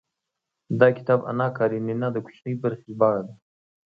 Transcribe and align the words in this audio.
دا 0.79 0.87
کتاب 0.97 1.19
اناکارينينا 1.31 2.07
د 2.11 2.17
کوچنۍ 2.25 2.53
برخې 2.63 2.89
ژباړه 2.93 3.21
ده. 3.27 3.33